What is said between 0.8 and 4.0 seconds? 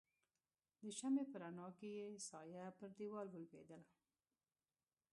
د شمعې په رڼا کې يې سایه پر دیوال ولوېدل.